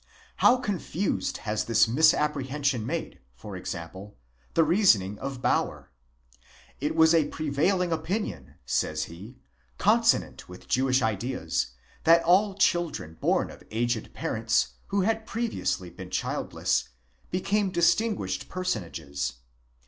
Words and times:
How 0.37 0.57
confused 0.57 1.37
has 1.45 1.65
this 1.65 1.87
misapprehension 1.87 2.87
made, 2.87 3.19
for 3.35 3.55
example, 3.55 4.17
the 4.55 4.63
reasoning 4.63 5.19
of 5.19 5.43
Bauer! 5.43 5.91
It 6.79 6.95
was 6.95 7.13
a 7.13 7.27
prevailing 7.27 7.91
opinion, 7.91 8.55
says 8.65 9.03
he, 9.03 9.37
consonant 9.77 10.49
with 10.49 10.67
Jewish 10.67 11.03
ideas, 11.03 11.67
that 12.03 12.23
all 12.23 12.55
children 12.55 13.13
born 13.21 13.51
of 13.51 13.61
aged 13.69 14.11
parents, 14.15 14.69
who 14.87 15.01
had 15.01 15.27
previously 15.27 15.91
been 15.91 16.09
childless, 16.09 16.89
became 17.29 17.69
distinguished 17.69 18.49
personages. 18.49 19.33